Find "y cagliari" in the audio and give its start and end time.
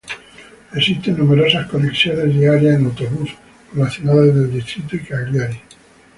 4.95-5.61